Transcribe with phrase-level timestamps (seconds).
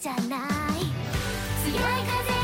[0.00, 0.20] じゃない。
[1.62, 2.39] 強い風